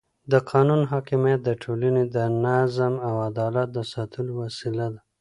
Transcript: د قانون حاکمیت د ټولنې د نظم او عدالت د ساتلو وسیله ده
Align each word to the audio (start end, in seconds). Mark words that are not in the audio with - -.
د 0.31 0.33
قانون 0.51 0.81
حاکمیت 0.91 1.39
د 1.43 1.49
ټولنې 1.63 2.03
د 2.15 2.17
نظم 2.45 2.93
او 3.07 3.13
عدالت 3.29 3.67
د 3.73 3.79
ساتلو 3.93 4.31
وسیله 4.43 4.85
ده 4.93 4.99